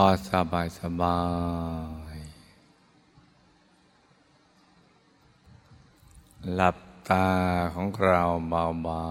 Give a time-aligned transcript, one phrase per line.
[0.00, 1.20] อสบายสบา
[2.14, 2.16] ย
[6.54, 6.76] หลับ
[7.10, 7.28] ตา
[7.74, 9.04] ของเราเบา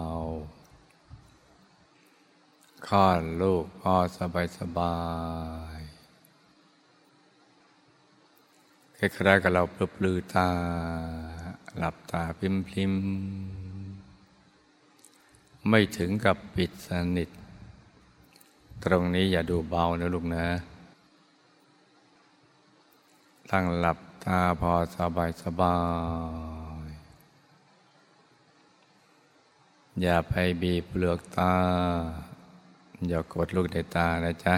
[1.28, 4.98] ๆคลอดลูกพอสบายสบา
[5.78, 5.80] ย
[8.98, 10.50] คล้ายๆกับเราปลือปลือตา
[11.78, 12.94] หลับตาพิมพิม
[15.70, 17.30] ไม่ถึงกับปิดสนิท
[18.84, 20.46] ตรงนี้อย่าดูเบานะลูกนะ
[23.56, 25.78] ตั้งหลับตาพอสบายสบา
[26.88, 26.90] ย
[30.02, 31.56] อย่าไปบีบเปลือกตา
[33.08, 34.56] อย่ากดลูกในตานะจ๊ะ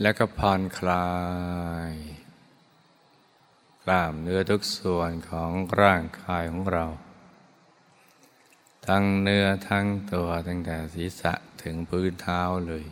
[0.00, 1.08] แล้วก็ผ่อนคลา
[1.90, 1.92] ย
[3.82, 6.84] กล้ามเนื้อทุกส่วนของร่างกายของเรา
[8.86, 12.84] ทั้งเนื้อทั้งตัวตั้งแต่ศีรษะถึงพื้นเท้าเลย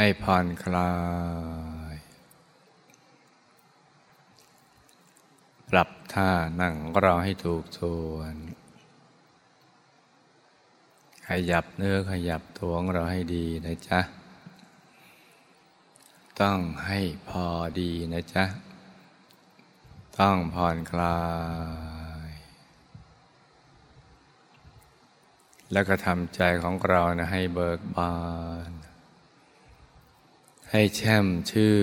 [0.00, 0.92] ให้ผ่อนคลา
[1.92, 1.96] ย
[5.70, 8.36] ปรับท่านั่งเราให้ถูกส่วน
[11.28, 14.00] ขยับเนื้อขยับตัวของเราให้ดีนะจ๊ะ
[16.40, 17.46] ต้องให้พอ
[17.80, 18.44] ดีนะจ๊ะ
[20.18, 21.20] ต้องผ่อนคลา
[22.28, 22.30] ย
[25.72, 28.14] แล้วก็ทำใจของเรานะให้เบิกบา
[28.70, 28.77] น
[30.72, 31.74] ให้แช่มชื่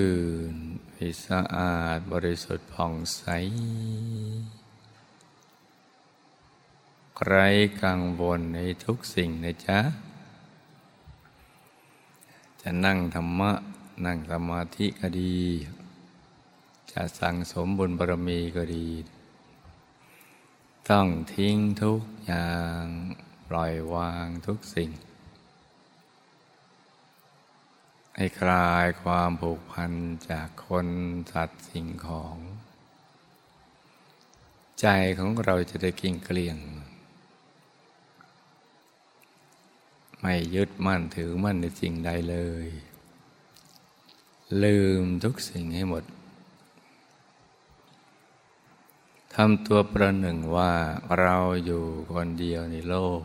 [0.53, 0.55] น
[0.93, 3.23] ให้สะอาดบริสุทธิ์ผ่องใส
[7.25, 7.47] ไร้
[7.83, 9.79] กังวลในทุกสิ่งนะจ๊ะ
[12.61, 13.51] จะนั่งธรรมะ
[14.05, 15.37] นั่งสมาธิก็ดี
[16.91, 18.87] จะสั่งสมบุญบารมีก็ดี
[20.89, 22.53] ต้องทิ้งทุกอย่า
[22.83, 22.85] ง
[23.47, 24.89] ปล่อยวางทุกสิ่ง
[28.17, 29.91] ให้คลายความผูกพัน
[30.29, 30.87] จากคน
[31.31, 32.37] สัตว์สิ่งของ
[34.81, 34.87] ใจ
[35.17, 36.57] ของเราจะได้กิ่งเกลี้ยง
[40.19, 42.67] ไม่ยึดมั่นถือมั่นในสิ่งใดเลย
[44.63, 46.03] ลืมทุกสิ่งให้หมด
[49.35, 50.73] ทำตัวประหนึ่งว่า
[51.19, 51.83] เราอยู่
[52.13, 53.21] คนเดียวในโลก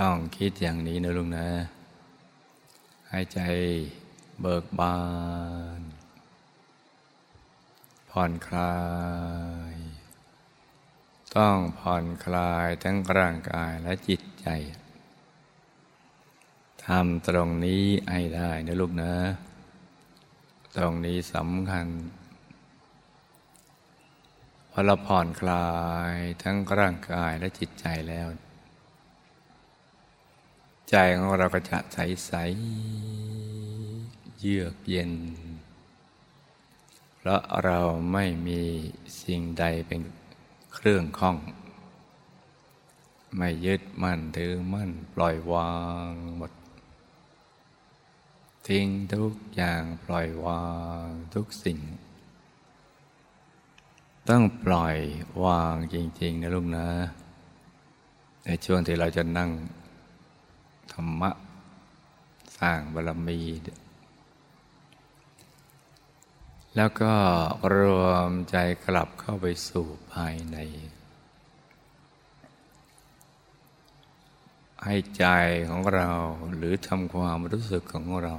[0.00, 1.48] ต้องคิดอย่างนี้นะลุงนะ
[3.10, 3.40] หายใจ
[4.40, 4.98] เบิกบา
[5.78, 5.80] น
[8.10, 8.76] ผ่อนคลา
[9.72, 9.74] ย
[11.36, 14.46] ต้องผ่อนคลายทั้งร่างกายและจิตใจ
[16.86, 19.14] ทำตรงนี้ให้ได้นะลูกนะ
[20.76, 21.86] ตรงนี้สำคัญ
[24.70, 25.70] พอเราผ่อนคลา
[26.12, 28.28] ยทั้งร่างกายและจิตใจแล้ว
[30.92, 32.32] ใจของเราก็จะใสใส
[34.38, 35.12] เยือกเย็น
[37.16, 37.78] เพราะเรา
[38.12, 38.62] ไม่มี
[39.22, 40.00] สิ่งใดเป็น
[40.74, 41.36] เครื่องข้อง
[43.36, 45.72] ไม่ยึดมั่นถือมั่นปล่อยวา
[46.08, 46.52] งหมด
[48.68, 50.64] ทิ้งทุกอย่างปล่อยวา
[51.04, 51.78] งทุกสิ่ง
[54.28, 54.98] ต้องปล่อย
[55.44, 56.88] วางจริง ๆ นะลูกนะ
[58.44, 59.50] ในช่วงที่เราจะนั่ง
[60.92, 61.30] ธรรมะ
[62.58, 63.40] สร้างบารมี
[66.76, 67.14] แล้วก็
[67.74, 70.56] รวมใจกลับเข้าไปสู่ภายใน
[74.84, 75.24] ให้ใจ
[75.68, 76.10] ของเรา
[76.56, 78.34] หรือทำความรู้สึกของเรา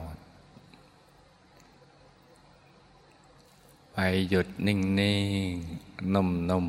[3.92, 3.98] ไป
[4.30, 6.68] หยุดนิ่งๆนุ่ม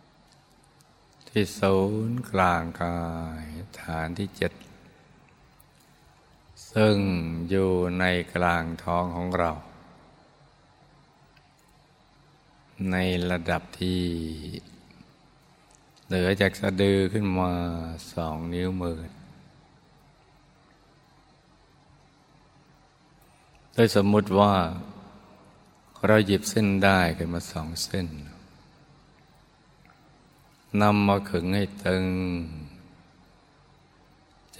[0.00, 1.76] ๆที่ศู
[2.08, 2.98] นย์กลางกา
[3.42, 3.44] ย
[3.80, 4.52] ฐานที่เจ็ด
[6.74, 6.96] ซึ่ง
[7.50, 8.04] อยู่ใน
[8.34, 9.50] กลางท้องของเรา
[12.90, 12.96] ใน
[13.30, 14.02] ระดับที่
[16.06, 17.52] เหลือจากสะดือขึ้นมา
[18.12, 18.98] สองนิ้วมือ
[23.74, 24.52] โดยสมมุติว่า
[26.06, 28.06] เราหยิบเส้นได้ขึ้นมาสองเส้น
[30.82, 32.04] นำมาขึงให้ตึง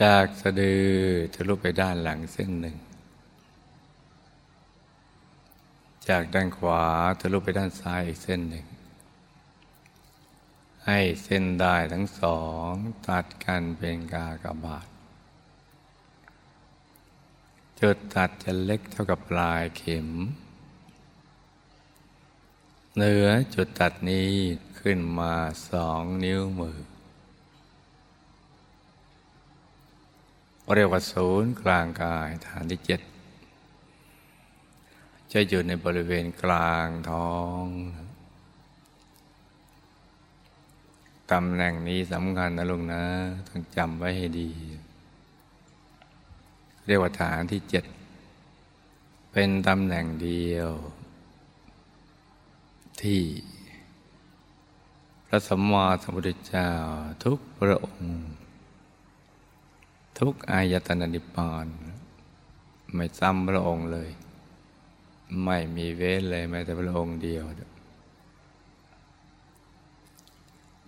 [0.03, 0.87] จากสะดือ
[1.35, 2.77] ทะลุไปด้านหลังเส้นหนึ่ง
[6.09, 6.83] จากด้านขวา
[7.21, 8.67] ทะลุไปด้านซ้ายอีกเส้นหนึ่ง
[10.87, 12.71] ให้เส้นได้ทั้งสอง
[13.09, 14.89] ตัดกันเป็นกากบาท
[17.81, 20.09] จุดตัดจะเล็กเท่ากับปลายเข็ม
[22.97, 24.31] เหนือจุดตัดนี้
[24.81, 25.35] ขึ้นมา
[25.71, 26.79] สองนิ้วมือ
[30.77, 33.01] เรียกว่าศูนย์กลางกายฐานที่เจ็ด
[35.33, 37.65] จะอยู่ในบริเวณกลางท้อง
[41.33, 43.05] ตำแหน่งนี้สำคัญนะลุงนะ
[43.49, 44.51] ต้องจำไว้ให้ดี
[46.87, 47.85] เรียกว่าฐานที่เจ็ด
[49.33, 50.71] เป็นตำแหน่งเดียว
[53.03, 53.21] ที่
[55.27, 56.71] พระสัมมาสัมพุทธเจ้า
[57.25, 58.38] ทุกพระองค์
[60.21, 61.67] ทุกอายตนะนิพพาน
[62.95, 64.11] ไม่ซ้ำพระองค์เลย
[65.45, 67.45] ไม่มีเว้นเลยแม้แต่พระองค์เดียว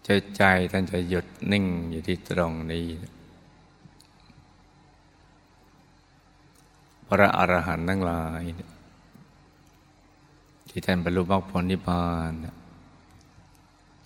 [0.05, 0.43] ใจใจ
[0.73, 2.87] ท่านจะหยุดนิ่งอยู่ที่ตรงนี้
[7.07, 8.43] พระอรหันต์ทั้งหลาย
[10.69, 12.33] ที่ท่านบรรลุมรรคผลนิพพาน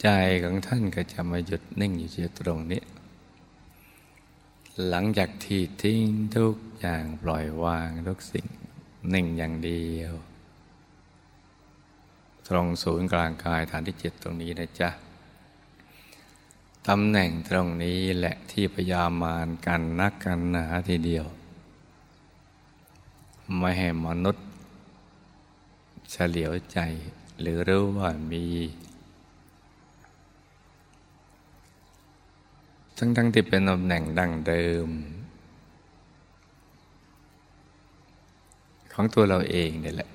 [0.02, 0.08] ใจ
[0.44, 2.82] ของท่านก็จะมาหยุดนิ่งอยู่ที่ตรงนี้
[4.82, 6.06] หลังจากที่ทิ้ง
[6.36, 8.46] ทุกอย่างปล่อยวางทุกสิ่ง
[9.12, 10.12] นิ่งอย่างเดียว
[12.48, 14.90] ตรงศูนย์กลางกายฐานที่เจ็ดตรงนี้นะจ๊ะ
[16.88, 21.26] ตำแหน่งตรงนี้แหละที่พยามารกันนักกันหนาทีเดียว
[23.58, 24.46] ไม่ให้มนุษย์
[26.10, 26.78] เฉลียวใจ
[27.40, 28.44] หรือรู้ว่ามี
[32.98, 34.88] ทั้งทั้งที่เป็นตำแหน่งดั้งเดิม
[38.92, 40.10] ของตัวเราเองนี่แหละ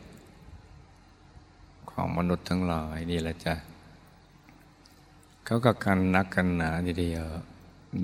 [1.91, 3.55] ของมนุษย์ทั้งหลายนี่แหละจ้ะ
[5.45, 7.25] เขาก็กันนักกันหนาทีเดียว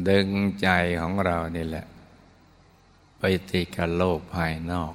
[0.09, 0.27] ดึง
[0.61, 0.67] ใจ
[1.01, 1.85] ของเรานี่แหละ
[3.19, 4.93] ไปติดกับโลกภายนอก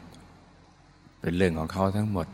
[1.21, 2.27] เป็นเรื่องของเขาทั้งหมด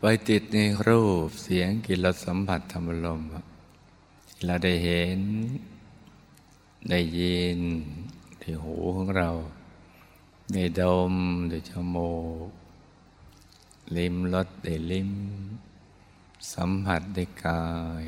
[0.00, 0.58] ไปติดใน
[0.88, 3.42] รูปเสียงกิรสสัมผัสธรรมลมที่
[4.44, 5.20] เราได้เห็น
[6.90, 7.58] ได้ยิน
[8.42, 9.30] ที่หูของเรา
[10.52, 10.82] ได้ด
[11.12, 11.14] ม
[11.50, 12.12] ได้จมู
[12.46, 12.48] ก
[13.96, 15.10] ลิ้มรสได้ลิ้ม
[16.52, 17.66] สัมผัสได้กา
[18.02, 18.04] ย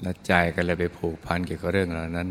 [0.00, 2.28] และใจก็เลยไปผูกพันเกี่ยวกับเรื่องเหล่านั้น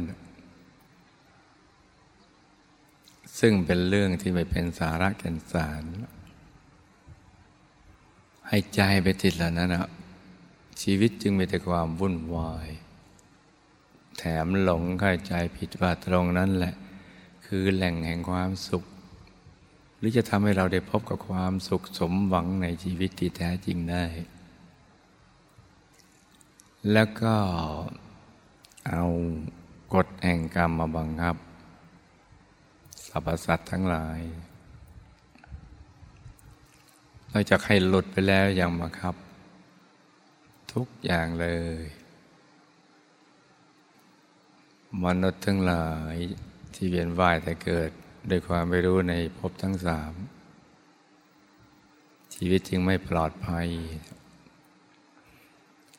[3.39, 5.83] ซึ่งเป็นเรื่องที่ไม่เป็นสาระแก่นสาร
[8.47, 9.87] ให้ใจไปติดเหล่านั้นอะ
[10.81, 12.68] ชีวิตจึงมีแต่ความวุ่นวาย
[14.18, 16.73] แถมหลงเข้าใจผิดว่าตรงนั้นแหละ
[17.45, 18.83] คือแหล่งแห่งความสุข
[19.97, 24.04] หรือจะทำให้เราได้พบกับความสุขสมหวังในชีวิตที่แท้จริงได้
[26.92, 27.35] แล้วก็
[28.88, 29.04] เอา
[29.94, 31.35] กฎแห่งกรรมมาบังคับ
[33.07, 34.19] สรรพสัตว์ทั้งหลาย
[37.31, 39.16] นอกจากให้หลุดไปแล้วยังมาครับ
[40.73, 41.47] ทุกอย่างเล
[41.81, 41.83] ย
[45.04, 46.16] มนุษย์ทั้งหลาย
[46.73, 47.90] ที่เวียนว่ายแต่เกิด
[48.30, 50.13] ด้วยความไม่รู้ในภพทั้งสาม
[52.33, 53.68] ชีวิตจึงไม่ปลอดภัย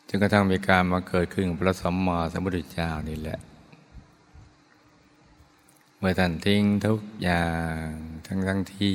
[0.09, 3.38] จนกระทั่งมีการมาเกิดขึ้นพระสัมมาสัมพุทธเจ้านี่แหละ
[5.99, 7.49] เมื่อท่านทิ้งทุกอย่า
[7.85, 7.87] ง
[8.26, 8.95] ทั้งทั้งที่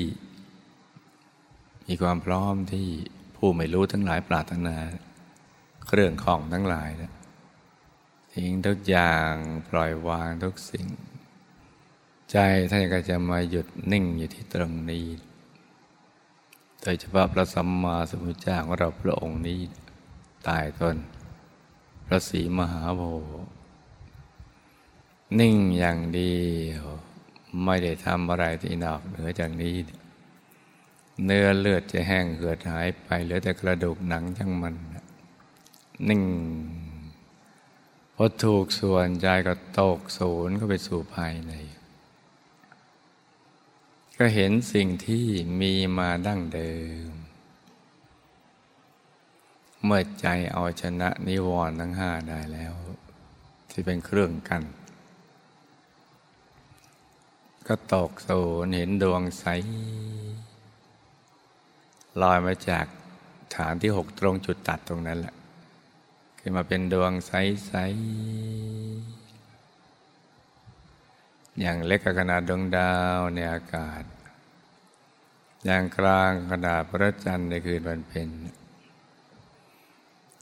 [1.87, 2.87] มีความพร้อมที่
[3.35, 4.77] ผู้ไม่รู้ทั้งหลายปรารถนา
[5.87, 7.13] เครื่องของทั้งหลายนะ
[8.33, 9.31] ทิ้งทุกอย่าง
[9.69, 10.87] ปล่อยวางทุกสิ่ง
[12.31, 12.37] ใจ
[12.71, 15.07] ท่านก็จะมาหยุดนิ่งอยู่ที่ตรงนี้
[16.81, 19.59] โดยเฉพาะพระสัมมาสัมพุทธเจ้าของเราพระองค์นี้
[20.47, 20.97] ตายตน
[22.05, 23.51] พระศรีมหาโพธิ์
[25.39, 26.35] นิ่งอย่างเดี
[26.67, 26.83] ยว
[27.63, 29.75] ไม่ได้ทำอะไรที่นอกเหนือจากนี้
[31.25, 34.75] เนื้อเลือดจะแห้งเหือดหายไปเหลือแต่กระดูกหนังทั้งมัน
[36.09, 36.23] นิ่ง
[38.15, 41.53] พอถูกส่วนใจก็ตกศูนย์ก็ไปสู่ภายใน
[44.17, 45.25] ก็เห็นสิ่งที่
[45.61, 46.73] มีมาดั้งเดิ
[47.09, 47.11] ม
[49.83, 52.73] เมื่อใจเอาชนะนิวรณ์ทั้งห้าได้แล้ว
[53.69, 54.63] ที่เป็นเครื่องกัน
[57.67, 59.45] ก็ตกศูนย์เห็นดวงใส
[62.21, 62.85] ลอยมาจาก
[63.55, 65.36] ฐานที่หกตรงจุดตัดตรงนั้นแหละ
[66.47, 67.81] ขึ้นมาเป็นดวงใส ๆ
[71.59, 74.03] อย่างเล็กขนาดดวงดาวในอากาศ
[75.65, 78.29] อย่างกลางขนาดพระจันทร์ในคืนวันเพ็ญ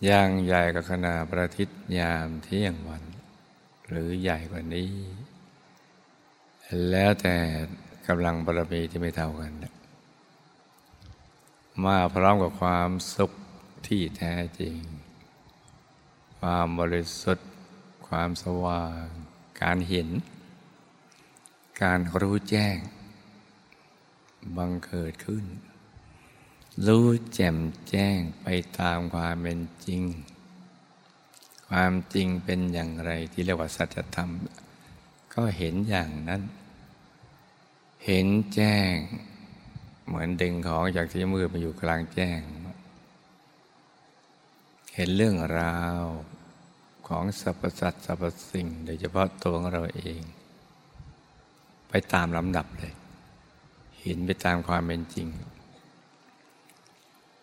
[0.05, 3.03] อย่างใหญ่กับขนาดพระอาทิตย์ยามเที่ยงวัน
[3.87, 4.91] หรือใหญ่กว่านี้
[6.89, 7.37] แล้วแต่
[8.07, 9.53] กำลังบารมีที่ไม่เท่ากัน
[11.83, 13.31] มาพร้อมกับความสุข
[13.87, 14.77] ที่แท้จริง
[16.47, 17.49] ความบริสุทธิ์
[18.07, 19.05] ความสว่าง
[19.61, 20.09] การเห็น
[21.81, 22.77] การรู้แจ้ง
[24.57, 25.45] บังเกิดขึ้น
[26.87, 27.57] รู้แจ่ม
[27.89, 28.47] แจ้งไป
[28.79, 30.01] ตามความเป็นจริง
[31.69, 34.31] ความจริงเป็นอย่างไรที่เรียกว่าสัจธรรม
[35.33, 36.41] ก็เห็นอย่างนั้น
[38.05, 38.93] เห็นแจ้ง
[40.07, 42.39] เหมือนดึงของจากที่มืดมาอยู่กลางแจ้ง
[44.95, 46.01] เห็นเรื่องราว
[47.07, 50.19] ของสรรพสัตว์สรรพสิ่ง โดยเฉพาะตัวของเราเอง
[51.89, 52.93] ไปตามลำดับเลย
[54.01, 55.27] เห็นไปตามความเป็นจริง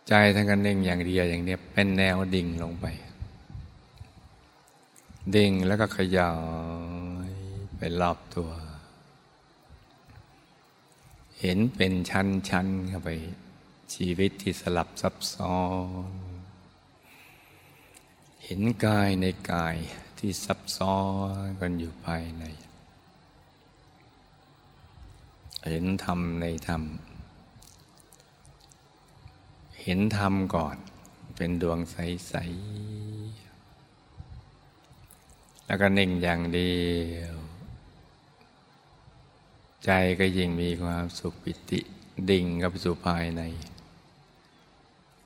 [0.09, 2.87] ใจทั้งกันเองอย่างเดียวอย่างเนี้ยเป็นแนวดิ่งลงไป
[5.35, 6.33] ดิ่งแล้วก็ขยา
[7.31, 7.33] ย
[7.76, 8.50] ไปรอบตัว
[11.40, 13.11] เห็นเป็นชั้นๆเข้าไป
[13.95, 15.57] ชีวิตที่สลับซับซ้อ
[16.31, 16.31] น
[18.44, 19.76] เห็นกายในกาย
[20.18, 20.96] ที่ซับซ้อ
[21.44, 22.44] นกันอยู่ภายใน
[25.68, 26.82] เห็นธรรมในธรรม
[29.82, 30.76] เห็นธรรมก่อน
[31.37, 32.34] เป็นดวงใส
[33.61, 36.75] ๆ แล้วก็นิ่งอย่างเดี
[37.14, 37.34] ยว
[39.84, 41.80] ใจก็ยิ่งมีความสุขปิติ
[42.30, 43.42] ดิ่งกับสู่ภายใน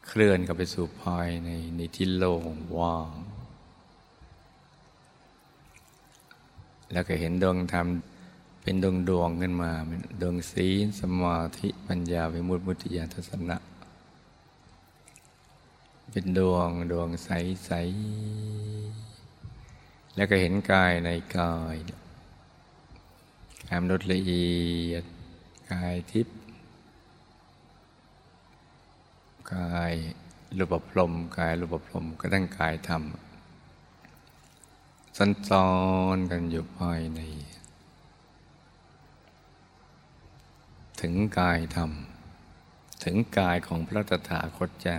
[0.06, 2.44] เคลื่อนกับไปสู่ภายในในที่โล่ง
[2.78, 3.10] ว่าง
[6.92, 7.86] แล้วก็เห็นดวงธรรม
[8.62, 13.56] เป็นดวงดวงขึ้นมาเป็นดวงศีลสมาธิปัญญาวิมุตติมุติญาทัศนะ
[16.12, 17.30] เป็นดวงดวงใส
[17.66, 17.70] ใส
[20.16, 21.76] แล้วก็เห็นกายในกาย
[23.68, 24.50] กายมนุษย์ละเอี
[24.90, 25.04] ยด
[25.70, 26.36] กายทิพย์
[29.54, 29.94] กาย
[30.58, 33.02] รูปพรมกายรูปพรมก็ตั้งกายธรรม
[35.16, 35.68] สันซ้อ
[36.16, 37.20] นกันอยู่ภายใน
[41.00, 41.90] ถึงกายธรรม
[43.04, 44.98] ถึงกายของพระตถาคตเจ้า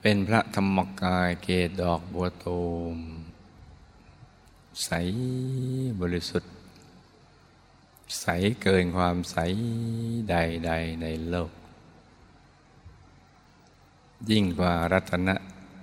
[0.00, 2.62] เป็นพระธรรมกายเกศดอกบัวตู
[2.96, 2.98] ม
[4.84, 4.90] ใส
[6.00, 6.52] บริสุทธิ์
[8.20, 8.26] ใส
[8.62, 9.36] เกินความใส
[10.30, 11.52] ใด ๆ ในโลก
[14.30, 15.34] ยิ่งกว่ารัตนะ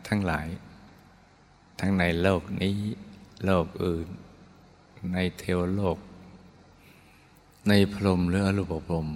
[0.07, 0.47] ทั้งหลาย
[1.79, 2.77] ทั้งในโลกนี้
[3.45, 4.07] โลกอื่น
[5.13, 5.97] ในเทวโลก
[7.67, 9.09] ในพรมหรืออรูปพรม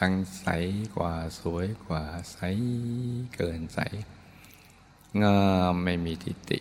[0.00, 0.46] ทั้งใส
[0.96, 2.38] กว่าสวยกว่าใส
[3.34, 3.78] เกินใส
[5.22, 5.40] งา
[5.72, 6.58] มไม่มีทิฏฐิ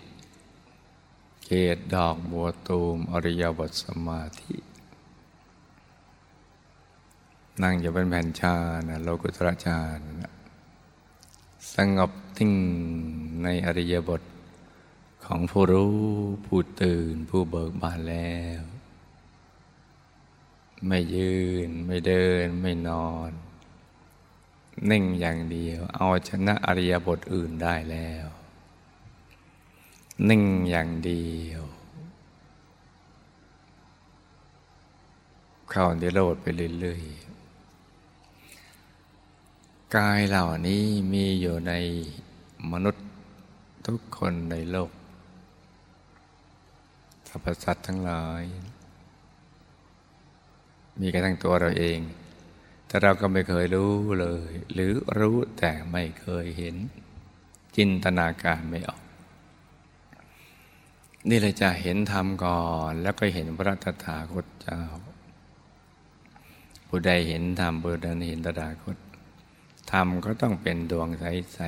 [1.45, 4.55] เกตดอกบัวตูมอริยบทสมาธิ
[7.63, 8.55] นั่งอยู่เป็นแผ่นชา
[8.87, 9.79] นะโลกุตระชา
[10.19, 10.31] นะ
[11.75, 12.51] สงบทิ้ง
[13.43, 14.21] ในอริยบท
[15.25, 15.97] ของผู้รู้
[16.45, 18.61] ผู้ตื่นผู้เบิกบานแล้ว
[20.87, 21.35] ไม่ยื
[21.67, 23.31] นไม่เดินไม่นอน
[24.89, 28.27] นิ่งอย่างเดียว เอาชนะอริยบทอื่นได้แล้ว
[30.29, 31.61] นิ่งอย่างเดียว
[35.71, 36.45] เข้าในโลดไป
[36.81, 37.26] เรื่อยๆ
[39.95, 41.73] กายเหล่านี้มีอยู่ใน
[42.71, 43.07] มนุษย์
[43.87, 44.91] ทุกคนในโลก
[47.27, 48.43] สรรพสัตว์ทั้งหลาย
[50.99, 51.99] มีกระทั่งตัวเราเอง
[52.87, 56.75] แต่เราก็ไม่เคยรู้เลย หรือรู้แต่ไม่เคยเห็น
[57.75, 59.01] จินตนาการไม่ออก
[61.29, 64.81] นี่เลยจะเห็นธรรมก่อน แล้วก็เห็นพระตถาคตเจ้า
[66.87, 68.97] ผู้ใดเห็นธรรมผู้นั้นเห็นตถาคต
[69.91, 71.59] ธรรมก็ต้องเป็นดวงใส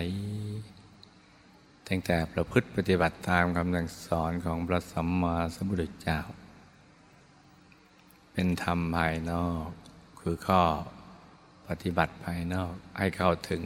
[1.87, 6.19] ตั้งแต่ประพฤติปฏิบัติตามคำสั่งสอนของพระสัมมาสัมพุทธเจ้า
[8.33, 9.67] เป็นธรรมภายนอก
[10.19, 10.61] คือข้อ
[11.67, 13.63] ปฏิบัติภายนอกให้เข้าถึง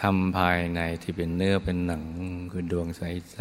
[0.00, 2.04] ธรรมภายในที่เป็นเนื้อเป็นหนัง
[2.52, 3.38] คือดวงใส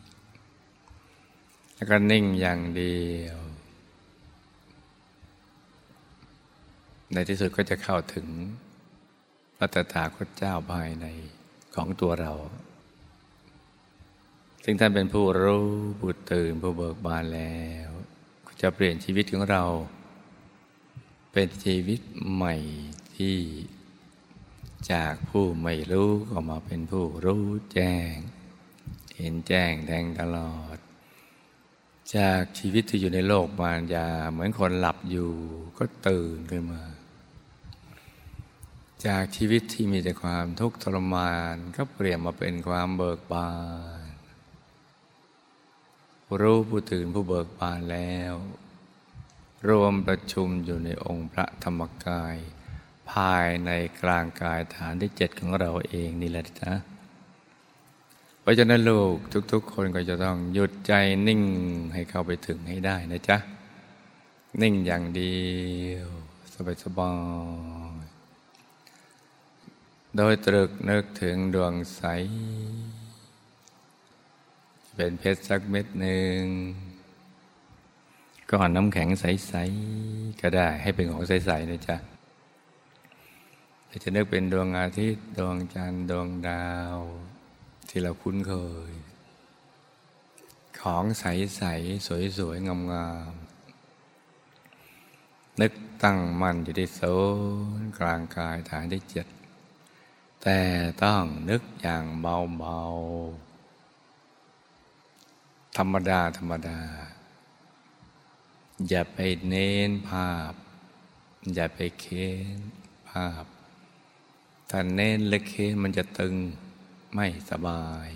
[0.00, 3.38] ๆแล้วก็นิ่งอย่างเดียว
[7.12, 8.26] ในที่สุดก็จะเข้าถึง
[9.62, 11.06] พระตถาคตเจ้าภายใน
[11.74, 12.32] ของตัวเรา
[14.64, 15.66] ซึ่งท่านเป็นผู้รู้
[15.98, 17.88] ผู้ตื่นผู้เบิกบานแล้ว
[18.60, 19.64] จะเปลี่ยนชีวิตของเรา
[21.32, 22.00] เป็นชีวิต
[22.34, 22.54] ใหม่
[23.16, 23.36] ที่
[24.92, 28.14] จากผู้ไม่รู้ก็มาเป็นผู้รู้แจ้ง
[29.16, 30.76] เห็นแจ้งแทงตลอด
[32.16, 35.32] จากชีวิตที่อยู่ในโลกมารยาเหมือนคนหลับอยู่
[35.78, 36.82] ก็ตื่นขึ้นมา
[39.06, 43.50] จากชีวิตที่มีแต่ความทุกข์ทรมาน ก็เปลี่ยนมาเป็นความเบิกบา
[44.04, 44.10] น
[46.40, 48.34] รู้ผู้ตื่นผู้เบิกบานแล้ว
[49.68, 52.36] รวมประชุมอยู่ในองค์พระธรรมกาย
[53.10, 53.70] ภายใน
[54.02, 56.72] กลางกายฐานที่เจ็ดของเราเองนี่แหละจ้ะ
[58.40, 59.16] เพราะฉะนั้นลูก
[59.52, 60.92] ทุกๆ คนก็จะต้องหยุดใจ
[61.26, 61.42] นิ่ง
[61.94, 63.38] ให้เข้าไปถึงให้ได้นะจ๊ะ
[64.62, 65.38] นิ่งอย่างเดี
[65.88, 66.08] ยว
[66.84, 67.12] สบา
[67.78, 67.79] ยๆ
[70.16, 72.02] โดยตรึกนึกถึงดวงใส
[74.94, 76.42] เป็นเพชรสักเม็ดหนึ่ง
[78.50, 79.54] ก้อนน้ำแข็งใส
[79.98, 81.96] ๆ ก็ได้ให้เป็นของใส ๆ นะจ๊ะ
[84.02, 86.98] จะนึกเป็นดวงอาทิตย์ ดวงจันทร์ดวงดาว
[87.88, 88.52] ที่เราคุ้นเค
[88.90, 88.92] ย
[90.80, 92.06] ของใส ๆ
[92.38, 92.76] สวย ๆ งา
[93.30, 97.00] มๆนึกตั้งมั่นอยู่ที่โซ
[97.80, 99.26] นกลางกายฐานที่เจ็ด
[100.42, 100.60] แต่
[101.04, 106.80] ต้องนึกอย่างเบาๆ ธรรมดา ธรรมดา
[108.88, 110.52] อย่าไปเน้นภาพ
[111.54, 112.58] อย่าไปเค้น
[113.10, 113.44] ภาพ
[114.70, 116.34] ถ้าเน้นเล็กเค้นมันจะตึง
[117.14, 118.08] ไม่สบาย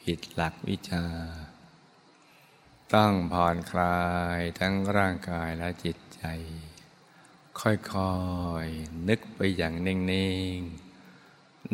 [0.00, 1.06] ผิดหลักวิชา
[2.94, 4.02] ต้องผ่อนคลา
[4.38, 6.22] ยทั้งร่างกายและจิตใจ
[7.60, 8.16] ค่อ
[8.64, 9.96] ยๆ นึกไปอย่างนิ่
[10.56, 10.83] ง ๆ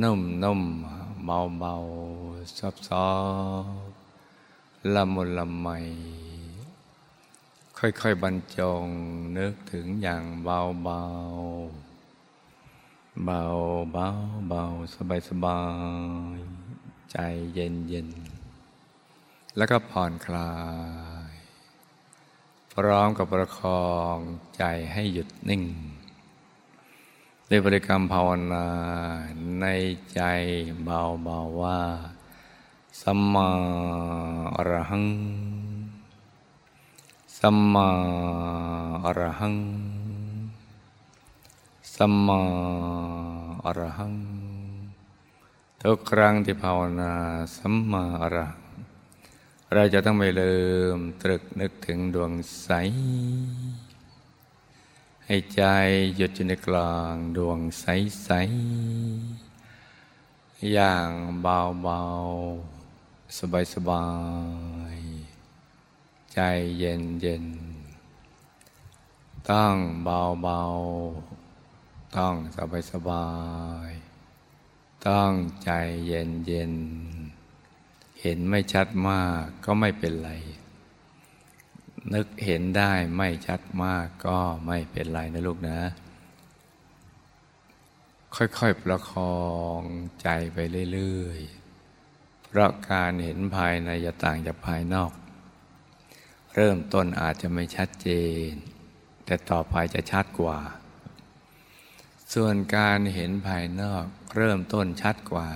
[0.03, 2.61] นุ่มๆเบาๆซ
[3.09, 3.11] อ
[3.89, 5.69] บๆละมุนละไม
[7.79, 8.85] ค่อยๆบรรจง
[9.37, 11.03] นึกถึงอย่างเบาๆเบา
[13.25, 14.09] เบา
[14.49, 15.63] เบาสบายสบา
[16.37, 16.39] ย
[17.11, 17.17] ใจ
[17.55, 18.09] เย็นเย็น
[19.57, 20.53] แล้วก็ผ่อนคลา
[21.31, 21.33] ย
[22.73, 24.19] พร้อมกับประคอง
[24.57, 25.63] ใจให้หยุดนิ่ง
[27.53, 28.67] ด้วยบริกรรมภาวนา
[29.61, 29.67] ใน
[30.15, 30.21] ใจ
[30.85, 31.81] เบาเบาว่า
[33.03, 33.49] สัมมา
[34.57, 35.07] อรหัง
[37.39, 37.89] สัมมา
[39.05, 39.57] อรหัง
[41.95, 42.41] สัมมา
[43.65, 44.15] อรหัง
[45.83, 47.13] ทุกครั้งที่ภาวนา
[47.57, 48.63] สัมมาอรหัง
[49.75, 50.55] เราจะต้องไม่ลื
[50.97, 52.33] มตรึกนึกถึงดวง
[52.63, 52.69] ใส
[55.33, 55.65] ให้ใจ
[56.17, 57.85] หยุดอยู่ในกลางดวงใส
[58.25, 58.31] ใส
[60.73, 61.09] อย่าง
[61.43, 62.01] เบาเบา
[63.39, 64.09] สบายสบา
[64.97, 64.99] ย
[66.33, 66.41] ใจ
[66.79, 67.47] เย็นเย็น
[69.51, 70.61] ต้องเบาเบา
[72.17, 73.29] ต้องสบายสบา
[73.89, 73.91] ย
[75.07, 75.33] ต้อง
[75.65, 75.71] ใจ
[76.07, 76.75] เย็นเย็น
[78.21, 80.31] เห็นไม่ชัดมากก็ไม่เป็นไร
[82.15, 85.81] นึกเห็นได้ไม่ชัดมากก็ไม่เป็นไรนะลูกนะ
[88.37, 89.41] ค่อยๆประคอ
[89.79, 89.81] ง
[90.23, 90.59] ใจไป
[90.93, 95.13] เรื่อยๆ เพราะการเห็นภายในจะต่างจากภายนอก
[96.55, 98.09] เริ่มต้นอาจจะไม่ชัดเจ
[98.49, 98.51] น
[99.27, 100.61] แต่ต่อไปจะชัดกว่า
[102.35, 104.05] ส่วนการเห็นภายนอก
[104.37, 105.51] เริ่มต้นชัดกว่า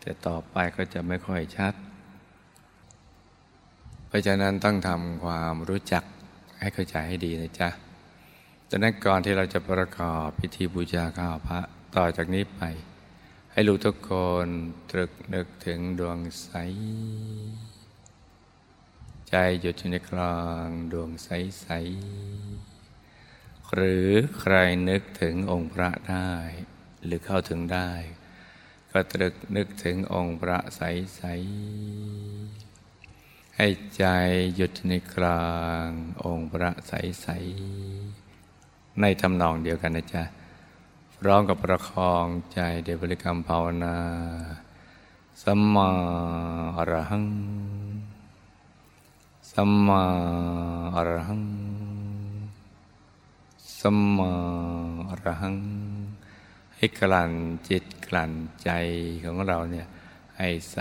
[0.00, 1.74] แต่ต่อไปก็จะไม่ค่อยชัด
[4.12, 6.04] เพราะฉะนั้นต้องทำความรู้จัก
[6.60, 7.68] ให้เข้าใจให้ดีนะจ๊ะ
[8.70, 11.60] จากนั้นก่อนที่เราจะประกอบพิธีบูชาข้าวพระ
[11.96, 12.62] ต่อจากนี้ไป
[13.52, 14.12] ให้รู้ทุกค
[14.44, 14.46] น
[14.90, 16.50] ตรึกนึกถึงดวงใส
[19.28, 21.28] ใจหยุดอยู่ในกลางดวงใส
[21.60, 21.68] ใส
[23.74, 24.08] หรือ
[24.40, 24.54] ใคร
[24.88, 26.32] นึกถึงองค์พระได้
[27.04, 27.90] หรือเข้าถึงได้
[28.92, 32.71] ก็ตรึกนึกถึงองค์พระใสๆ
[33.64, 34.06] ให้ใจ
[34.56, 35.44] หยุดในกลา
[35.86, 35.88] ง
[36.24, 40.22] องค์พระใสๆในทำนองเดียวกันนะจ๊ะ
[41.18, 43.96] พร้อมกับประคองใจเดบริกรรมภาวนา
[45.42, 45.90] สัมมา
[46.76, 47.26] อรหัง
[49.52, 50.02] สัมมา
[50.96, 51.44] อรหัง
[53.80, 54.32] สัมมา
[55.08, 55.56] อรหัง
[56.76, 57.32] ให้กลั่น
[57.68, 58.70] จิตกลั่นใจ
[59.24, 59.86] ของเราเนี่ย
[60.44, 60.78] ให้ใส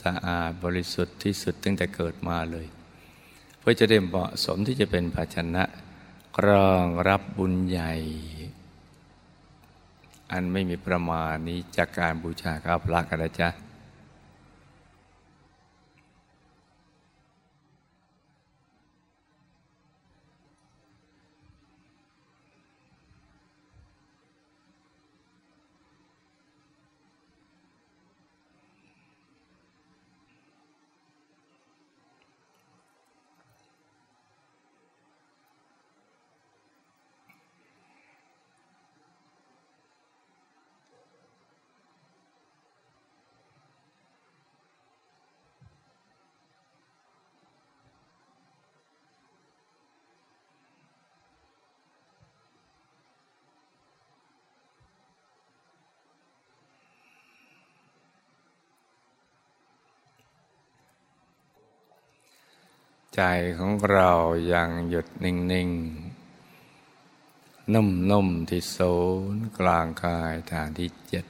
[0.00, 2.66] สะอาดบริสุทธิ์ที่สุดตั้งแต่เกิดมาเลย
[3.58, 5.64] เพื่อจะได้เหมาะสมที่จะเป็นภาชนะ
[6.46, 7.92] รองรับบุญใหญ่
[10.32, 13.48] อันไม่มีประมาณนี้จากการบูชาข้าพระกันนะจ๊ะ
[63.16, 63.22] ใจ
[63.58, 64.12] ของเรา
[64.52, 65.70] ยังหยุดนิ่ง
[66.92, 68.78] ๆ นุ่ม ๆ ที่โซ
[69.34, 71.26] นกลางกายฐานที่เจ็ด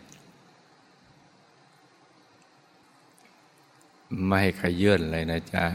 [4.26, 5.66] ไม่ขยื่นเลยนะจ๊ะ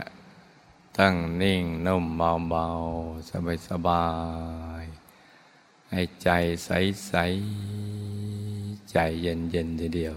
[0.98, 2.68] ตั้งนิ่งนุ่มเบา
[3.02, 4.08] ๆ สบา
[4.82, 6.30] ยๆให้ใจ
[6.66, 7.14] ใส
[7.98, 10.16] ๆ ใจเย็น ๆ ทีเดียว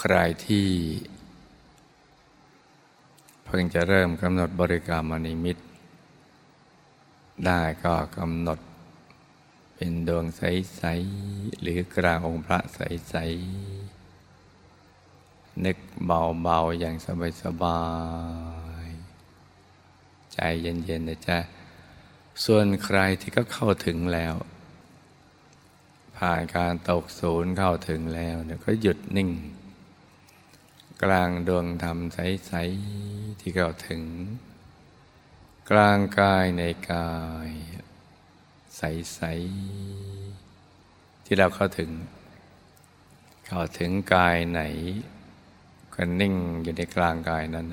[0.00, 0.14] ใคร
[0.46, 0.68] ที่
[3.46, 5.56] เพิ่งจะเริ่มกำหนดบริกรรมนิมิต
[7.46, 8.58] ได้ก็กำหนด
[9.74, 10.82] เป็นดวงใส
[11.20, 13.14] ๆ หรือกลางองค์พระใส
[14.80, 16.96] ๆ นึกเบา ๆ อย่าง
[17.42, 17.82] สบา
[18.86, 18.88] ย
[19.62, 21.38] ๆ ใจเย็น ๆ นะจ๊ะ
[22.44, 24.34] ส่วนใครที่ก็เข้าถึงแล้ว
[26.16, 29.30] ผ่านการตกศูนย์เข้าถึงแล้วเนี่ยก็หยุดนิ่ง
[31.02, 32.52] กลางดวงธรรมใส
[32.96, 34.02] ๆ ที่เข้าถึง
[35.70, 37.14] กลางกายในกา
[37.48, 37.50] ย
[38.76, 39.20] ใส
[40.04, 41.90] ๆ ที่เราเข้าถึง
[43.46, 44.62] เข้าถึงกายไหน
[45.94, 47.66] ก็นิ่งอยู่ในกลางกายนั้น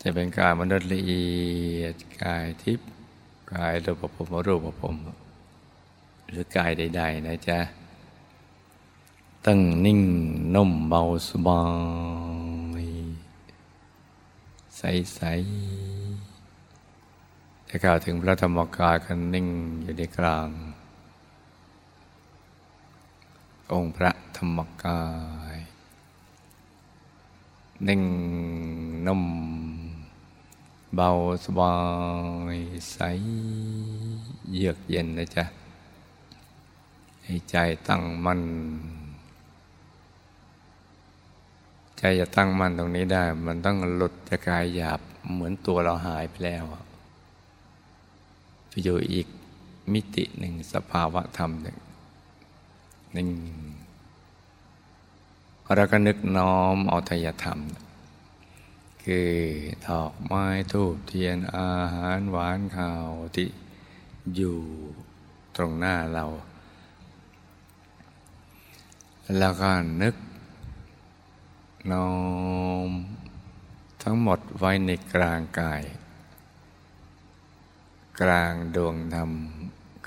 [0.00, 1.26] จะเป็นกายมนุษย์ละเอี
[1.78, 2.88] ยดกายทิพย์
[3.54, 4.96] กายรูปภพรูปภพ
[6.28, 7.60] หรือกายใด ๆ นะจ๊ะ
[9.46, 10.00] ตั้งนิ่ง
[10.54, 11.62] นุ่มเบาสบา
[12.84, 12.86] ย
[14.76, 14.82] ใส
[15.14, 15.20] ใส
[17.68, 19.48] จะกล่าวถึงพระธรรมกายกันนิ่ง
[19.82, 20.48] อยู่ในกลาง
[23.72, 25.02] องค์พระธรรมกา
[25.54, 25.56] ย
[27.88, 28.02] นิ่ง
[29.06, 29.24] นุ่ม
[30.96, 31.08] เบา
[31.44, 31.74] สบา
[32.54, 32.56] ย
[32.92, 32.98] ใส
[34.52, 35.44] เยือกเย็นนะจ๊ะ
[37.24, 38.42] ให้ใจตั้งมั่น
[42.04, 45.00] ใจจะตั้งมั่นตรงนี้ได้ มันต้องหลุดจากกายหยาบ
[45.32, 46.64] เหมือนตัวเราหายไปแล้ว
[48.68, 49.26] ไปอยู่อีก
[49.92, 51.78] มิติหนึ่งสภาวะธรรมหนึ่ง
[53.12, 53.30] หนิ่ง
[55.76, 57.58] เราก็นึกน้อมเอาทยธรรม
[59.04, 59.30] คือ
[59.86, 63.48] ดอกไม้ทูบเทียนอาหารหวานข้าวที่
[64.36, 64.58] อยู่
[65.56, 66.24] ตรงหน้าเรา
[69.38, 69.70] แล้วก็
[70.02, 70.14] นึก
[71.90, 72.10] น้อ
[72.88, 72.90] ม
[74.02, 75.82] ทั้งหมดไว้ในกลางกาย
[78.20, 79.32] กลางดวงธรรม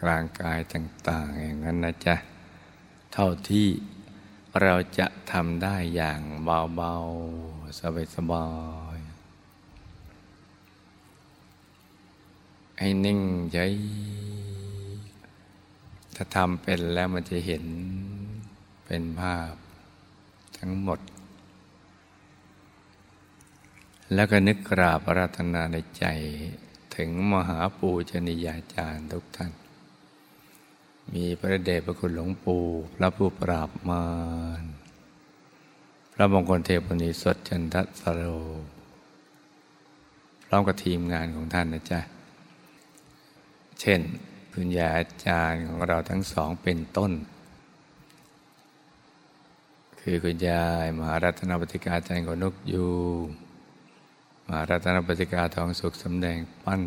[0.02, 2.16] กลางกายต่าง ๆ อย่างนั้นนะจ๊ะ
[3.14, 3.68] เท่าที่
[4.62, 6.94] เราจะทำได้อย่างเบา
[7.40, 7.80] ๆ
[8.16, 8.48] สบา
[8.96, 13.22] ยๆให้นิ่ง
[13.54, 13.58] ใจ
[16.16, 17.66] ถ้าทำเป็นแล้วมันจะเห็น
[18.86, 19.54] เป็นภาพ
[20.60, 21.00] ทั้งหมด
[24.16, 26.06] แล้วก็นึกกราบรัตนาในใจ
[26.96, 29.52] ถึงมหาปูชนียาจารย์ทุกท่าน
[31.14, 34.06] มีพระเดชพระคุณหลวงปู่พระผู้ปราบมา
[34.62, 34.64] ร
[36.14, 38.24] พระมงคลเทพนิสดจันทสโร
[40.46, 42.00] พร้อมกับทีมงานของท่านนะจ๊ะ
[43.80, 44.00] เช่น
[44.54, 47.12] คุณยาอาจารย์ของเราทั้งสองเป็นต้น
[50.00, 52.86] คือคุณยายมหารัตนปฏิกาจารย์ของนกยู
[54.50, 56.84] มารัตนปฏิกาทองสุขสำแดงปั้น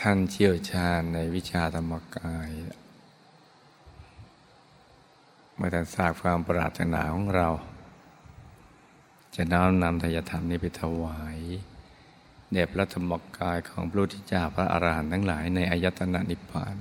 [0.00, 2.50] ท่านเชี่ยวชาญในวิชาธรรมกาย
[5.54, 7.48] เมื่อท่านทราบความปรารถนาของเรา
[9.34, 11.38] จะน้อมนำทายธรรมนี้ไปถวาย
[12.52, 16.76] เด็บพระธรรมกายของพระพุทธเจ้าพระอรหันต์ทั้งหลายในอายตนะนิพพาน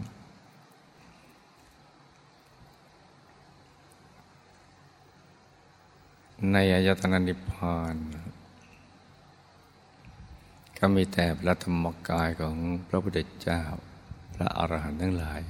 [6.51, 7.95] ในอายตนะนิพพาน
[10.77, 13.61] ก็มีแต่พระธรรมกายของพระพุทธเจ้า
[14.33, 15.41] พระอรหันต์ทั้งหลาย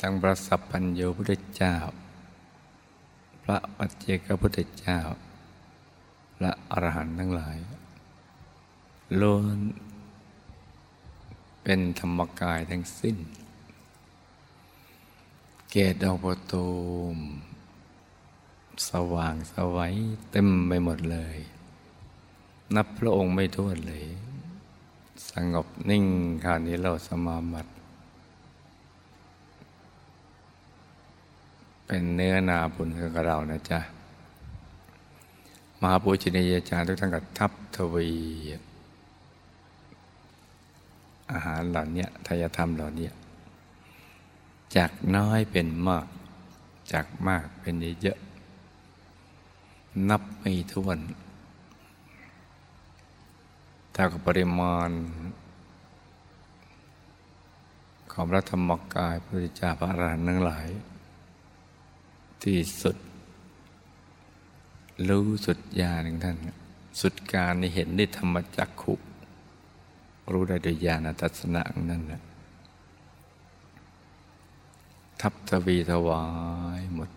[0.00, 1.74] ทั้งพระสัพพัญญูพุทธเจ้า
[3.42, 4.98] พระปัจเจกพุทธเจ้า
[6.36, 7.58] พระอรหันต์ทั้งหลาย
[9.20, 9.58] ล้วน
[11.62, 13.16] เป็นธรรมกายทั้งสิ้น
[15.70, 16.68] เกตดอกโพตู
[17.16, 17.18] ม
[18.88, 19.94] สว่างสวัย
[20.30, 21.36] เต็มไปหมดเลย
[22.74, 24.04] นับพระองค์ไม่ท้วนเลย
[25.30, 26.04] สงบนิ่ง
[26.44, 27.70] ครานี้เราสมาบัติ
[31.86, 33.80] เป็นเนื้อนาบุญกับเรานะจ๊ะ
[35.80, 38.08] มหาปุจินยาจารย์ทุกท่านกับทับทวี
[41.32, 43.08] อาหารเหล่านี้ทายธรรมเหล่านี้
[44.76, 46.06] จากน้อยเป็นมาก
[46.92, 48.18] จากมากเป็นเยอะ
[50.08, 50.98] นับไม่ถ้วน
[53.94, 54.90] ถ้ากับปริมาณ
[58.12, 60.68] ของพระธรรมกายพระพุทธเจ้าพระอรหันต์ทั้งหลาย
[62.42, 62.96] ที่สุด
[65.08, 66.36] รู้สุดญาณของท่าน
[67.00, 68.94] สุดการในเห็นได้ธรรมจักขุ
[70.32, 72.22] รู้ได้โดยญาณทัศนะนั่นแหละ
[75.20, 76.24] ทับทวีถวา
[76.78, 77.10] ยหมด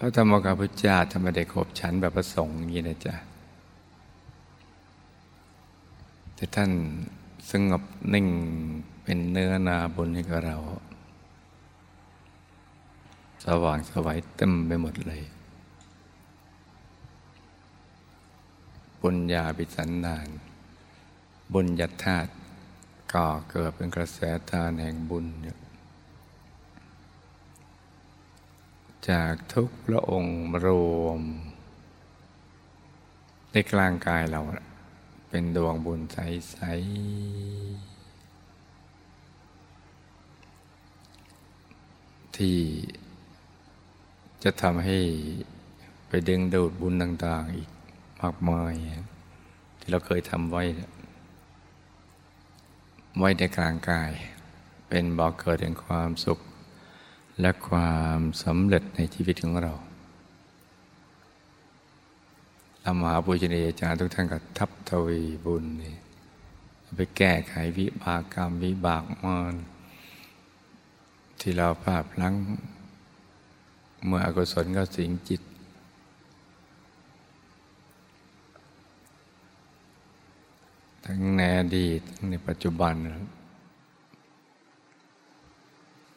[0.00, 3.14] ระธรรมกาพุทธเจ้าทำไมได้ขบฉันแบบประสงค์อย่างนี้นะจ๊ะ
[6.34, 6.70] แต่ท่าน
[7.50, 7.82] สงบ
[8.14, 8.26] นิ่ง
[9.02, 10.56] เป็นเนื้อนาบุญให้กับเรา
[13.44, 15.22] สว่างสวัยเต็มไปหมดเลย
[19.02, 20.28] บุญญาปิสันดาน
[21.52, 22.30] บุญยัตธาตุ
[23.12, 24.18] ก่อเกิดเป็นกระแส
[24.50, 25.56] ทานแห่งบุญเนี่ย
[29.10, 30.68] จากทุกพระองค์ร
[31.00, 31.20] วม
[33.52, 34.40] ในกลางกายเรา
[35.28, 37.84] เป็นดวงบุญใส ๆ
[42.36, 42.58] ที่
[44.42, 44.98] จะทำให้
[46.08, 47.70] ไปดึงดูดบุญต่าง ๆ อีก
[48.20, 48.72] มากมาย
[49.78, 50.62] ที่เราเคยทำไว้
[53.18, 54.10] ไว้ในกลางกาย
[54.88, 56.40] เป็นบอกเกิดแห่งความสุข
[57.40, 59.72] และความสำเร็จในชีวิตของเรา
[62.84, 65.94] อามหาปุญญาจารย์ทุกท่านก็ทับทวีบุญนี่
[66.96, 69.54] ไปแก้ไขวิบากกรรมวิบากมาน
[71.40, 72.34] ที่เราภาพลัง
[74.06, 75.42] เมื่ออกุศลก็สิงจิต
[81.04, 83.28] ทั้งในอดีตทั้งในปัจจุบันนะ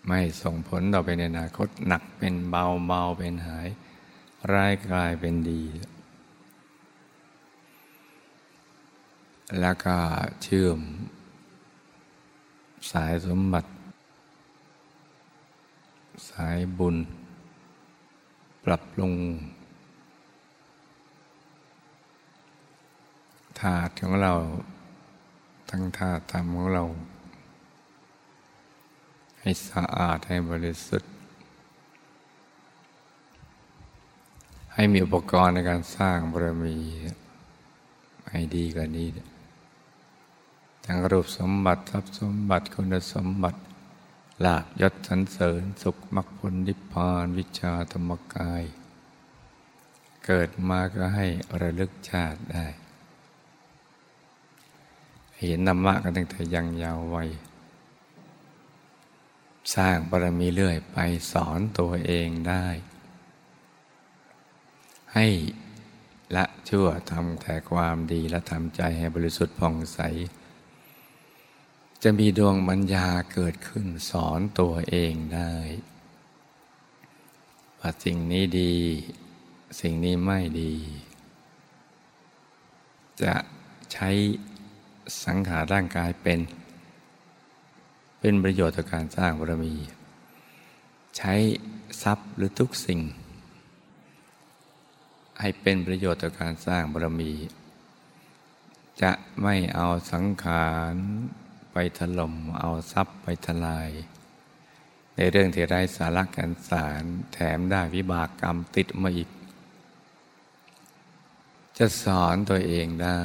[0.07, 3.67] ไม่ส่งผลต่อไปในอนาคตหนักเป็นเบาเบาเป็นหาย
[4.53, 5.61] ร้ายกลายเป็นดี
[9.59, 9.97] แล้วก็
[10.43, 10.79] เชื่อม
[12.91, 13.69] สายสมบัติ
[16.29, 16.95] สายบุญ
[18.65, 19.13] ปรับปรุง
[23.59, 24.33] ธาตุของเรา
[25.69, 26.83] ทั้งธาตุธรรมของเรา
[29.47, 31.11] ให้สะอาดให้บริสุทธิ์
[34.73, 36.75] ให้มีอุปกรณ์ในการสร้างบารมี
[38.29, 39.07] ให้ดีกว่านี้
[40.85, 43.59] ทั้งรูปสมบัติทรัพย์สมบัติคุณสมบัติ
[44.45, 48.63] ลาบยศสันเสริญสุขมรรคผลนิพพานวิชาธรรมกาย
[50.25, 51.27] เกิดมาก็ให้
[51.61, 52.65] ระลึกชาติได้
[55.37, 57.29] เห็นธรรมะกันตั้งแต่ยังยาววัย
[59.75, 60.97] สร้างบารมีเรื่อยไป
[61.31, 62.67] สอนตัวเองได้
[65.13, 65.27] ให้
[66.35, 69.99] ละชั่วทำแต่ความดีและทำใจให้บริสุทธิ์ผ่องใส
[72.03, 75.53] จะมีดวงปัญญาเกิดขึ้นสอนตัวเองได้
[77.79, 78.75] ว่าสิ่งนี้ดี
[79.81, 80.75] สิ่งนี้ไม่ดี
[83.23, 83.35] จะ
[83.93, 84.09] ใช้
[85.25, 86.39] สังขารร่างกายเป็น
[88.19, 89.75] เป็นประโยชน์ต่อการสร้างบารมี
[91.17, 91.33] ใช้
[92.03, 93.01] ทรัพย์หรือทุกสิ่ง
[95.39, 97.33] ให้เป็นประโยชน์ต่อการสร้างบารมี
[99.01, 100.93] จะไม่เอาสังขาร
[101.71, 103.89] ไปถล่มเอาทรัพย์ไปทลาย
[105.15, 107.03] ในเรื่องที่ไร้สาระกันสาร
[107.33, 109.29] แถมได้วิบากกรรมติดมาอีก
[111.77, 113.23] จะสอนตัวเองได้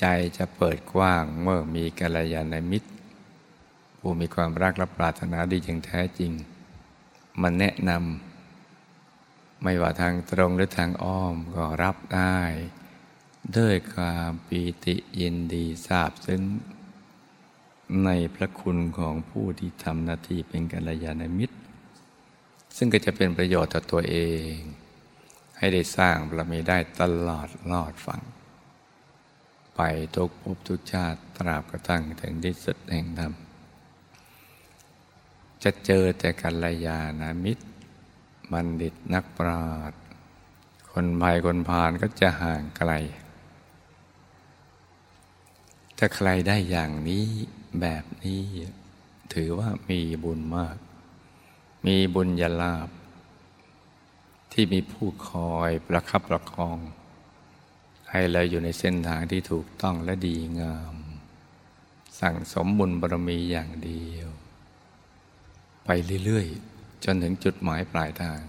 [0.00, 0.06] ใจ
[0.38, 2.90] จะเปิดกว้างเมื่อมีกัลยาณมิตร
[3.98, 6.32] ผู้มีความรักและปรารถนาดีอย่างแท้จริง
[7.42, 12.40] มันแนะนำไม่ว่าทางตรงหรือทางอ้อมก็รับได้
[13.58, 16.42] ด้วยความปีติยินดีทราบซึ้ง
[18.04, 21.56] ในพระคุณของผู้ที่ทำหน้าที่เป็นกัลยาณมิตร
[22.76, 24.16] ซึ่งก็จะเป็นประโยชน์ต่อตัวเอ
[24.50, 24.54] ง
[25.58, 28.20] ให้ได้สร้างบารมีได้ตลอดลอดฟัง
[29.82, 33.32] ไปทุกภพทุกชาติตราบกระทั่งถึงที่สุดแห่งธรรม
[35.62, 37.64] จะเจอแต่กัลยาณมิตร
[38.52, 40.00] บัณฑิตนักปราชญ์
[40.92, 42.92] คนภัยคนพาลก็จะห่างไกล
[45.98, 47.26] ถ้าใครได้อย่างนี้
[47.80, 48.42] แบบนี้
[49.34, 50.76] ถือว่ามีบุญมาก
[51.86, 52.88] มีบุญยาลาบ
[54.52, 56.78] ที่มีผู้คอยประคับประคอง
[58.10, 60.94] ให้เราอยู่ในเส้นทางที่ถูกต้องและดีงาม
[62.20, 64.28] สั่งสมบุญบารมีอย่างเดียว
[65.84, 65.88] ไป
[66.24, 68.40] เรื่อยๆ จนถึงจุดหมายปลายทาง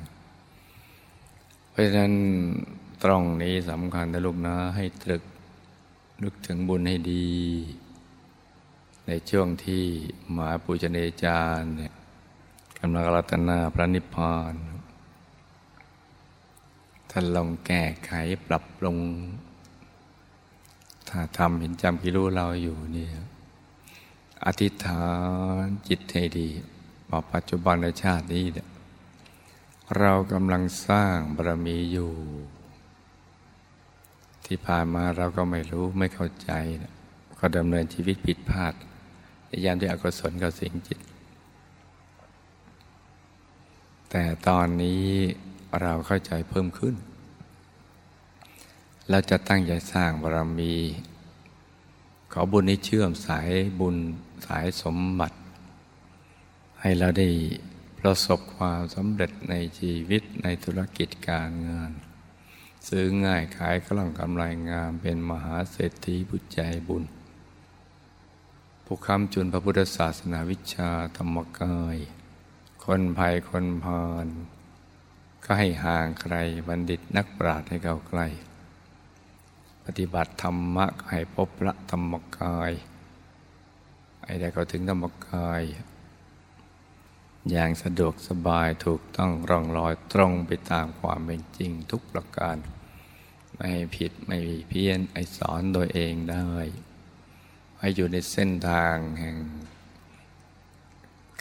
[1.69, 2.13] เพราะฉะนั้น
[3.03, 5.23] ตรงนี้สำคัญนะลูกนะให้ตรึก
[6.23, 7.29] นึกถึงบุญให้ดี
[9.07, 9.83] ในช่วงที่
[10.31, 11.93] หมาปูชนีจารย์เนี่ย
[12.79, 14.55] กำลังรัตนาพระนิพพาน
[17.11, 18.11] ท่านลองแก้ไข
[18.47, 18.97] ปรับปรุง
[21.11, 23.07] ถ้าทำเห็นจำกิรู้เราอยู่นี่
[24.45, 25.05] อธิษฐา
[25.63, 26.47] นจิตให้ดี
[27.09, 28.45] ว่าปัจจุบันในชาตินี้
[29.99, 32.11] เรากำลังสร้างบารมีอยู่
[34.45, 36.51] ที่ผ่านมาเราก็ไม่รู้ไม่เข้าใจ
[37.39, 38.73] ก็ดำเนินชีวิตผิดพลาด
[39.47, 40.99] ในยามที่อกุศลก็สิงจิต
[44.09, 45.05] แต่ตอนนี้
[45.81, 46.95] เราเข้าใจเพิ่มขึ้น
[49.09, 50.75] เราจะตั้งใจสร้างบารมี
[52.31, 53.95] ขอบุญนี้เชื่อมสายบุญ
[54.47, 55.37] สายสมบัติ
[56.81, 57.27] ให้เราได้
[57.99, 61.91] ประสบความสำเร็จในชีวิตในธุรกิจการงาน
[62.87, 67.03] ซื้อง่ายขายกล่องกำไรงามเป็นมหาเศรษฐีบุญใจบุญ
[68.85, 71.97] ผู้คำจุนพระพุทธศาสนาวิชาธรรมกาย
[72.83, 74.27] คนภัยคนพาล
[75.43, 76.35] ก็ให้ห่างไกล
[76.67, 78.21] บัณฑิตนักปราชญ์ให้เก่าไกล
[79.97, 82.71] ฏิบัติธรรมะให้พบพระธรรมกาย
[84.23, 85.61] ไอ้ได้เข้าถึงธรรมกาย
[87.51, 92.55] อย่างสะดวกสบายถูกต้องร่องรอยตรงไปตามความเป็นจริงทุกประการ
[93.55, 94.37] ไม่ผิดไม่
[94.69, 96.49] เพี้ยนไอสอนโดยเองได้
[97.77, 99.37] ให้อยู่ในเส้นทางแห่ง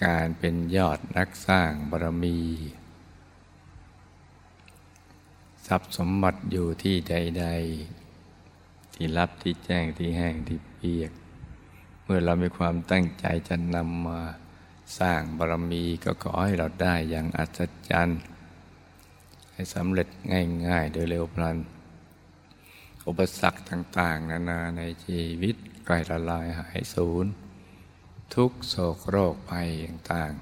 [0.04, 2.40] การเป็นยอดนักสร้างบารมี
[5.66, 7.46] ทรัพย์สมบัติอยู่ที่ใด
[7.94, 7.99] ๆ
[9.02, 11.12] ที่รับที่แจ้งที่แห้งที่เปียก
[12.04, 14.20] เมื่อเรามีความตั้งใจจะนำมา
[14.98, 17.60] สร้างบารมีก็ขอให้เราได้อย่างอัศ
[17.90, 18.20] จรรย์
[19.52, 20.08] ให้สำเร็จ
[20.66, 21.56] ง่ายๆ โดยเร็วพลัน
[23.06, 27.26] อุปสรรคต่าง ๆ นานาในชีวิตใกล้ละลายหายสูญ
[28.34, 30.32] ทุกโศกโรคภัยต่าง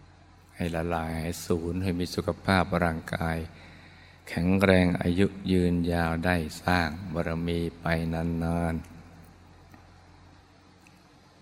[0.00, 3.38] ๆ ให้ละลายหายสูญให้มีสุขภาพร่างกาย
[4.28, 8.92] แข็งแรงอายุยืนยาวได้สร้างบารมีไปนานๆ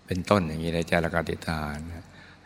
[0.05, 1.77] เป็นต้นอย่างนี้ในใจละกติฐาน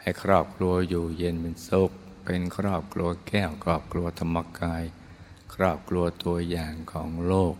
[0.01, 1.91] ให้ครอบครัวอยู่เย็นเป็นสุข
[2.25, 4.83] เป็นครอบครัวแก้วครอบครัวธรรมกาย
[5.53, 7.55] ครอบครัวตัวอย่างของโลก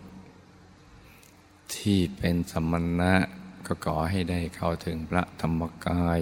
[1.74, 3.14] ที่เป็นสมณะ
[3.66, 6.18] ก็ขอให้ได้เข้าถึงพระธรรมกาย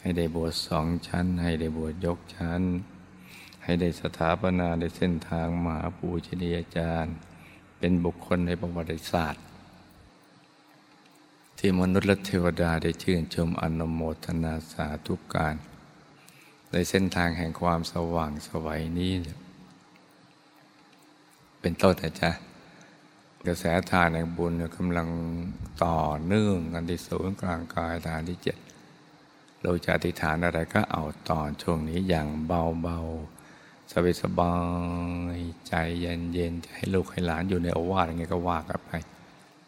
[0.00, 2.62] ให้ได้บวชสองชั้น ให้ได้บวชยกชั้น
[3.68, 7.16] ให้ได้สถาปนาในเส้นทางมหาปูชนียาจารย์
[7.78, 9.44] เป็นบุคคลในประวัติศาสตร์
[11.58, 15.54] ที่มนุษย์และเทวดาได้ชื่นชมอนโมทนาสาธุการ
[16.70, 19.12] ในเส้นทางแห่งความสว่างสวัยนี้
[21.60, 22.30] เป็นต้นแต่จ้ะ
[23.46, 25.08] กระแสทานแห่งบุญกำลัง
[25.84, 28.58] ต่อเนื่องกันที่ศูนย์กลางกายฐานที่เจ็ด
[29.62, 33.35] เราจะอธิษฐานอะไรก็เอาตอนช่วงนี้อย่างเบาๆ
[33.92, 34.54] สบายสบา
[35.36, 38.90] ยใจเย็นๆให้ลูกให้หลานอยู่ในอาวาสอย่างเงี้ยก็ว่ากันไป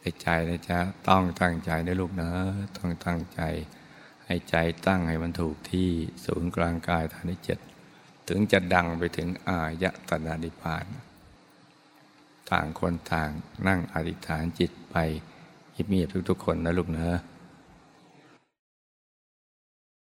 [0.00, 2.30] ในใจนะจ๊ะต้องตั้งใจนะลูกนะ
[2.76, 3.40] ต้องตั้งใจ
[4.24, 4.54] ให้ใจ
[4.86, 5.88] ตั้งให้มันถูกที่
[6.24, 7.58] ศูนย์กลางกายฐานที่เจ็ด
[8.28, 10.84] ถึงจะดังไปถึงอายตนานิพาน
[12.50, 13.30] ต่างคนต่าง
[13.66, 14.96] นั่งอธิษฐานจิตไป
[15.72, 17.18] เงียบๆทุกๆคนนะลูกเนอะ